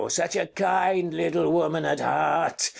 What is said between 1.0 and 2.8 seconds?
little woman at heart!